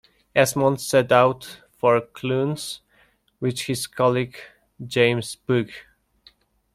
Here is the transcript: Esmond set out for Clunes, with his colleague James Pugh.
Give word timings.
Esmond 0.35 0.81
set 0.81 1.11
out 1.11 1.61
for 1.69 2.01
Clunes, 2.01 2.79
with 3.39 3.59
his 3.59 3.85
colleague 3.85 4.35
James 4.83 5.35
Pugh. 5.35 5.69